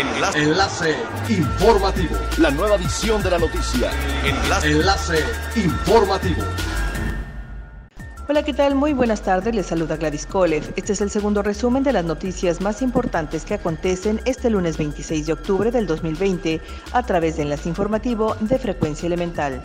Enlace. 0.00 0.42
Enlace 0.42 0.96
informativo. 1.28 2.16
La 2.38 2.50
nueva 2.50 2.76
edición 2.76 3.22
de 3.22 3.30
la 3.32 3.38
noticia. 3.38 3.90
Enlace. 4.24 4.70
Enlace 4.70 5.24
informativo. 5.56 6.42
Hola, 8.26 8.42
¿qué 8.42 8.54
tal? 8.54 8.76
Muy 8.76 8.94
buenas 8.94 9.20
tardes. 9.20 9.54
Les 9.54 9.66
saluda 9.66 9.96
Gladys 9.96 10.24
Kolev. 10.24 10.72
Este 10.76 10.94
es 10.94 11.02
el 11.02 11.10
segundo 11.10 11.42
resumen 11.42 11.82
de 11.82 11.92
las 11.92 12.06
noticias 12.06 12.62
más 12.62 12.80
importantes 12.80 13.44
que 13.44 13.52
acontecen 13.52 14.22
este 14.24 14.48
lunes 14.48 14.78
26 14.78 15.26
de 15.26 15.32
octubre 15.34 15.70
del 15.70 15.86
2020 15.86 16.62
a 16.92 17.02
través 17.02 17.36
de 17.36 17.42
Enlace 17.42 17.68
Informativo 17.68 18.36
de 18.40 18.58
Frecuencia 18.58 19.06
Elemental. 19.06 19.62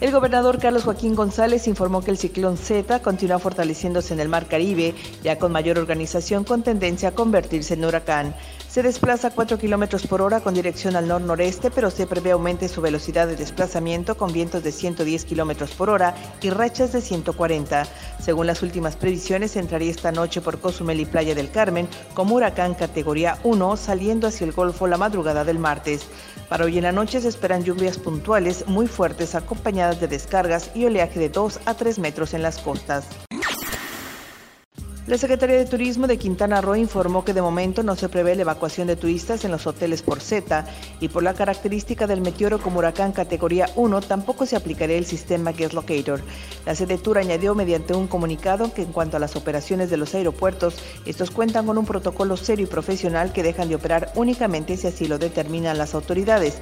El 0.00 0.12
gobernador 0.12 0.60
Carlos 0.60 0.84
Joaquín 0.84 1.16
González 1.16 1.66
informó 1.66 2.04
que 2.04 2.12
el 2.12 2.18
ciclón 2.18 2.56
Z 2.56 3.02
continúa 3.02 3.40
fortaleciéndose 3.40 4.14
en 4.14 4.20
el 4.20 4.28
Mar 4.28 4.46
Caribe, 4.46 4.94
ya 5.24 5.40
con 5.40 5.50
mayor 5.50 5.76
organización 5.76 6.44
con 6.44 6.62
tendencia 6.62 7.08
a 7.08 7.14
convertirse 7.16 7.74
en 7.74 7.84
huracán. 7.84 8.36
Se 8.78 8.84
desplaza 8.84 9.26
a 9.26 9.30
4 9.32 9.58
kilómetros 9.58 10.06
por 10.06 10.22
hora 10.22 10.38
con 10.38 10.54
dirección 10.54 10.94
al 10.94 11.08
nor-noreste, 11.08 11.68
pero 11.68 11.90
se 11.90 12.06
prevé 12.06 12.30
aumente 12.30 12.68
su 12.68 12.80
velocidad 12.80 13.26
de 13.26 13.34
desplazamiento 13.34 14.16
con 14.16 14.32
vientos 14.32 14.62
de 14.62 14.70
110 14.70 15.24
kilómetros 15.24 15.72
por 15.72 15.90
hora 15.90 16.14
y 16.40 16.50
rachas 16.50 16.92
de 16.92 17.00
140. 17.00 17.88
Según 18.20 18.46
las 18.46 18.62
últimas 18.62 18.94
previsiones, 18.94 19.56
entraría 19.56 19.90
esta 19.90 20.12
noche 20.12 20.40
por 20.40 20.60
Cozumel 20.60 21.00
y 21.00 21.06
Playa 21.06 21.34
del 21.34 21.50
Carmen 21.50 21.88
como 22.14 22.36
huracán 22.36 22.74
categoría 22.74 23.40
1, 23.42 23.76
saliendo 23.76 24.28
hacia 24.28 24.44
el 24.44 24.52
Golfo 24.52 24.86
la 24.86 24.96
madrugada 24.96 25.42
del 25.42 25.58
martes. 25.58 26.02
Para 26.48 26.64
hoy 26.64 26.78
en 26.78 26.84
la 26.84 26.92
noche 26.92 27.20
se 27.20 27.26
esperan 27.26 27.64
lluvias 27.64 27.98
puntuales 27.98 28.68
muy 28.68 28.86
fuertes 28.86 29.34
acompañadas 29.34 30.00
de 30.00 30.06
descargas 30.06 30.70
y 30.76 30.84
oleaje 30.84 31.18
de 31.18 31.30
2 31.30 31.62
a 31.64 31.74
3 31.74 31.98
metros 31.98 32.32
en 32.32 32.42
las 32.42 32.60
costas. 32.60 33.06
La 35.08 35.16
Secretaría 35.16 35.56
de 35.56 35.64
Turismo 35.64 36.06
de 36.06 36.18
Quintana 36.18 36.60
Roo 36.60 36.76
informó 36.76 37.24
que 37.24 37.32
de 37.32 37.40
momento 37.40 37.82
no 37.82 37.96
se 37.96 38.10
prevé 38.10 38.36
la 38.36 38.42
evacuación 38.42 38.86
de 38.86 38.94
turistas 38.94 39.42
en 39.46 39.50
los 39.50 39.66
hoteles 39.66 40.02
por 40.02 40.20
Z 40.20 40.66
y 41.00 41.08
por 41.08 41.22
la 41.22 41.32
característica 41.32 42.06
del 42.06 42.20
meteoro 42.20 42.58
como 42.58 42.80
huracán 42.80 43.12
categoría 43.12 43.70
1 43.74 44.02
tampoco 44.02 44.44
se 44.44 44.54
aplicaría 44.54 44.98
el 44.98 45.06
sistema 45.06 45.52
Guest 45.52 45.72
Locator. 45.72 46.20
La 46.66 46.74
sede 46.74 46.98
Tour 46.98 47.16
añadió 47.16 47.54
mediante 47.54 47.94
un 47.94 48.06
comunicado 48.06 48.74
que 48.74 48.82
en 48.82 48.92
cuanto 48.92 49.16
a 49.16 49.20
las 49.20 49.34
operaciones 49.34 49.88
de 49.88 49.96
los 49.96 50.14
aeropuertos, 50.14 50.76
estos 51.06 51.30
cuentan 51.30 51.64
con 51.64 51.78
un 51.78 51.86
protocolo 51.86 52.36
serio 52.36 52.66
y 52.66 52.68
profesional 52.68 53.32
que 53.32 53.42
dejan 53.42 53.70
de 53.70 53.76
operar 53.76 54.12
únicamente 54.14 54.76
si 54.76 54.88
así 54.88 55.08
lo 55.08 55.18
determinan 55.18 55.78
las 55.78 55.94
autoridades, 55.94 56.58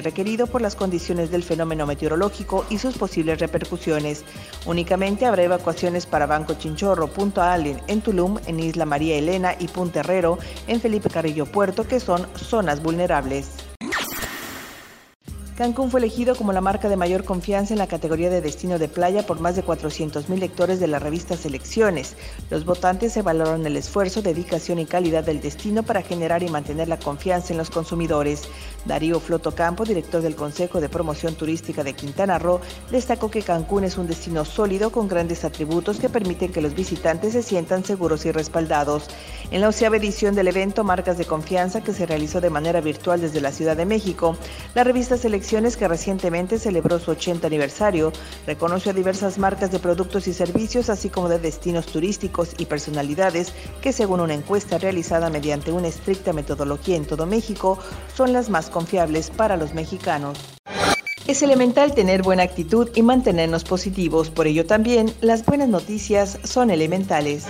requerido 0.00 0.46
por 0.46 0.62
las 0.62 0.76
condiciones 0.76 1.32
del 1.32 1.42
fenómeno 1.42 1.86
meteorológico 1.86 2.64
y 2.70 2.78
sus 2.78 2.96
posibles 2.96 3.40
repercusiones. 3.40 4.24
Únicamente 4.66 5.26
habrá 5.26 5.42
evacuaciones 5.42 6.06
para 6.06 6.26
Banco 6.26 6.54
Chinchorro, 6.54 7.08
Punto 7.08 7.42
Allen, 7.42 7.80
en 7.88 8.00
Tulum, 8.00 8.38
en 8.46 8.60
Isla 8.60 8.84
María 8.84 9.16
Elena 9.16 9.56
y 9.58 9.66
Punta 9.66 10.00
Herrero, 10.00 10.38
en 10.68 10.80
Felipe 10.80 11.10
Carrillo 11.10 11.46
Puerto, 11.46 11.88
que 11.88 11.98
son 11.98 12.28
zonas 12.36 12.80
vulnerables. 12.82 13.69
Cancún 15.60 15.90
fue 15.90 16.00
elegido 16.00 16.34
como 16.36 16.54
la 16.54 16.62
marca 16.62 16.88
de 16.88 16.96
mayor 16.96 17.24
confianza 17.24 17.74
en 17.74 17.78
la 17.80 17.86
categoría 17.86 18.30
de 18.30 18.40
destino 18.40 18.78
de 18.78 18.88
playa 18.88 19.26
por 19.26 19.40
más 19.40 19.56
de 19.56 19.62
400.000 19.62 20.38
lectores 20.38 20.80
de 20.80 20.86
la 20.86 20.98
revista 20.98 21.36
Selecciones. 21.36 22.16
Los 22.48 22.64
votantes 22.64 23.14
evaluaron 23.18 23.66
el 23.66 23.76
esfuerzo, 23.76 24.22
dedicación 24.22 24.78
y 24.78 24.86
calidad 24.86 25.22
del 25.22 25.42
destino 25.42 25.82
para 25.82 26.00
generar 26.00 26.42
y 26.42 26.48
mantener 26.48 26.88
la 26.88 26.98
confianza 26.98 27.52
en 27.52 27.58
los 27.58 27.68
consumidores. 27.68 28.44
Darío 28.86 29.20
Floto 29.20 29.54
Campo, 29.54 29.84
director 29.84 30.22
del 30.22 30.34
Consejo 30.34 30.80
de 30.80 30.88
Promoción 30.88 31.34
Turística 31.34 31.84
de 31.84 31.92
Quintana 31.92 32.38
Roo, 32.38 32.62
destacó 32.90 33.30
que 33.30 33.42
Cancún 33.42 33.84
es 33.84 33.98
un 33.98 34.06
destino 34.06 34.46
sólido 34.46 34.90
con 34.90 35.08
grandes 35.08 35.44
atributos 35.44 35.98
que 35.98 36.08
permiten 36.08 36.52
que 36.52 36.62
los 36.62 36.74
visitantes 36.74 37.34
se 37.34 37.42
sientan 37.42 37.84
seguros 37.84 38.24
y 38.24 38.32
respaldados. 38.32 39.10
En 39.50 39.60
la 39.60 39.66
onceava 39.66 39.98
edición 39.98 40.34
del 40.34 40.48
evento 40.48 40.84
Marcas 40.84 41.18
de 41.18 41.26
Confianza, 41.26 41.82
que 41.82 41.92
se 41.92 42.06
realizó 42.06 42.40
de 42.40 42.48
manera 42.48 42.80
virtual 42.80 43.20
desde 43.20 43.42
la 43.42 43.52
Ciudad 43.52 43.76
de 43.76 43.84
México, 43.84 44.38
la 44.74 44.84
revista 44.84 45.18
Selecciones 45.18 45.49
que 45.50 45.88
recientemente 45.88 46.60
celebró 46.60 47.00
su 47.00 47.10
80 47.10 47.48
aniversario, 47.48 48.12
reconoció 48.46 48.92
a 48.92 48.94
diversas 48.94 49.36
marcas 49.36 49.72
de 49.72 49.80
productos 49.80 50.28
y 50.28 50.32
servicios, 50.32 50.88
así 50.88 51.08
como 51.08 51.28
de 51.28 51.40
destinos 51.40 51.86
turísticos 51.86 52.54
y 52.56 52.66
personalidades 52.66 53.52
que, 53.82 53.92
según 53.92 54.20
una 54.20 54.34
encuesta 54.34 54.78
realizada 54.78 55.28
mediante 55.28 55.72
una 55.72 55.88
estricta 55.88 56.32
metodología 56.32 56.94
en 56.94 57.04
todo 57.04 57.26
México, 57.26 57.80
son 58.14 58.32
las 58.32 58.48
más 58.48 58.70
confiables 58.70 59.30
para 59.30 59.56
los 59.56 59.74
mexicanos. 59.74 60.38
Es 61.26 61.42
elemental 61.42 61.94
tener 61.94 62.22
buena 62.22 62.44
actitud 62.44 62.88
y 62.94 63.02
mantenernos 63.02 63.64
positivos, 63.64 64.30
por 64.30 64.46
ello 64.46 64.66
también 64.66 65.12
las 65.20 65.44
buenas 65.44 65.68
noticias 65.68 66.38
son 66.44 66.70
elementales. 66.70 67.46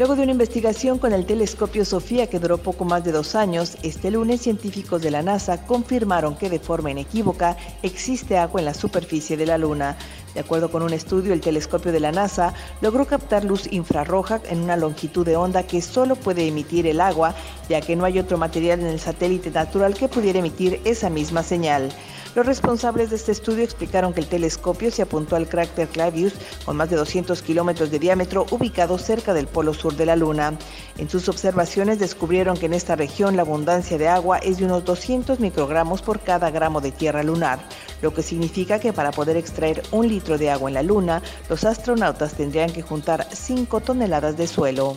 Luego 0.00 0.16
de 0.16 0.22
una 0.22 0.32
investigación 0.32 0.98
con 0.98 1.12
el 1.12 1.26
telescopio 1.26 1.84
Sofía 1.84 2.26
que 2.26 2.38
duró 2.38 2.56
poco 2.56 2.86
más 2.86 3.04
de 3.04 3.12
dos 3.12 3.34
años, 3.34 3.76
este 3.82 4.10
lunes 4.10 4.40
científicos 4.40 5.02
de 5.02 5.10
la 5.10 5.20
NASA 5.20 5.66
confirmaron 5.66 6.38
que 6.38 6.48
de 6.48 6.58
forma 6.58 6.90
inequívoca 6.90 7.58
existe 7.82 8.38
agua 8.38 8.62
en 8.62 8.64
la 8.64 8.72
superficie 8.72 9.36
de 9.36 9.44
la 9.44 9.58
Luna. 9.58 9.98
De 10.32 10.40
acuerdo 10.40 10.70
con 10.70 10.82
un 10.82 10.94
estudio, 10.94 11.34
el 11.34 11.42
telescopio 11.42 11.92
de 11.92 12.00
la 12.00 12.12
NASA 12.12 12.54
logró 12.80 13.04
captar 13.04 13.44
luz 13.44 13.70
infrarroja 13.70 14.40
en 14.48 14.62
una 14.62 14.78
longitud 14.78 15.26
de 15.26 15.36
onda 15.36 15.64
que 15.64 15.82
solo 15.82 16.16
puede 16.16 16.48
emitir 16.48 16.86
el 16.86 17.02
agua, 17.02 17.34
ya 17.68 17.82
que 17.82 17.94
no 17.94 18.06
hay 18.06 18.18
otro 18.18 18.38
material 18.38 18.80
en 18.80 18.86
el 18.86 19.00
satélite 19.00 19.50
natural 19.50 19.92
que 19.92 20.08
pudiera 20.08 20.38
emitir 20.38 20.80
esa 20.86 21.10
misma 21.10 21.42
señal. 21.42 21.92
Los 22.36 22.46
responsables 22.46 23.10
de 23.10 23.16
este 23.16 23.32
estudio 23.32 23.64
explicaron 23.64 24.12
que 24.12 24.20
el 24.20 24.28
telescopio 24.28 24.92
se 24.92 25.02
apuntó 25.02 25.34
al 25.34 25.48
cráter 25.48 25.88
Clavius 25.88 26.32
con 26.64 26.76
más 26.76 26.88
de 26.88 26.94
200 26.94 27.42
kilómetros 27.42 27.90
de 27.90 27.98
diámetro 27.98 28.46
ubicado 28.52 28.98
cerca 28.98 29.34
del 29.34 29.48
polo 29.48 29.74
sur 29.74 29.96
de 29.96 30.06
la 30.06 30.14
Luna. 30.14 30.56
En 30.98 31.10
sus 31.10 31.28
observaciones 31.28 31.98
descubrieron 31.98 32.56
que 32.56 32.66
en 32.66 32.74
esta 32.74 32.94
región 32.94 33.34
la 33.34 33.42
abundancia 33.42 33.98
de 33.98 34.06
agua 34.06 34.38
es 34.38 34.58
de 34.58 34.66
unos 34.66 34.84
200 34.84 35.40
microgramos 35.40 36.02
por 36.02 36.20
cada 36.20 36.52
gramo 36.52 36.80
de 36.80 36.92
tierra 36.92 37.24
lunar, 37.24 37.58
lo 38.00 38.14
que 38.14 38.22
significa 38.22 38.78
que 38.78 38.92
para 38.92 39.10
poder 39.10 39.36
extraer 39.36 39.82
un 39.90 40.06
litro 40.08 40.38
de 40.38 40.50
agua 40.50 40.70
en 40.70 40.74
la 40.74 40.84
Luna, 40.84 41.22
los 41.48 41.64
astronautas 41.64 42.34
tendrían 42.34 42.72
que 42.72 42.82
juntar 42.82 43.26
5 43.32 43.80
toneladas 43.80 44.36
de 44.36 44.46
suelo. 44.46 44.96